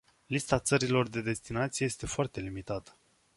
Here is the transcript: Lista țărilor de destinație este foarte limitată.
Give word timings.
Lista 0.27 0.59
țărilor 0.59 1.09
de 1.09 1.21
destinație 1.21 1.85
este 1.85 2.05
foarte 2.05 2.39
limitată. 2.39 2.97